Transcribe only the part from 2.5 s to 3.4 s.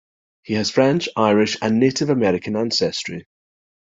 ancestry.